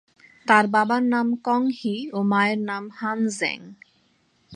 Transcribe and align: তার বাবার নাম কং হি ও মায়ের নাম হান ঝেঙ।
তার 0.47 0.65
বাবার 0.67 1.03
নাম 1.13 1.27
কং 1.43 1.61
হি 1.79 1.95
ও 2.13 2.19
মায়ের 2.23 2.59
নাম 2.61 2.83
হান 2.97 3.19
ঝেঙ। 3.37 3.59